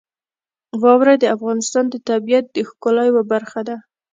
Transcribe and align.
واوره 0.81 1.15
د 1.19 1.25
افغانستان 1.35 1.85
د 1.89 1.95
طبیعت 2.09 2.45
د 2.51 2.57
ښکلا 2.69 3.03
یوه 3.09 3.23
برخه 3.31 3.61
ده. 3.67 3.77